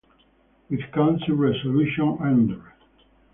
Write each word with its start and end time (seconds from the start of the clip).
With 0.71 0.91
Council 0.93 1.35
Resolution 1.35 2.17
nr. 2.17 2.71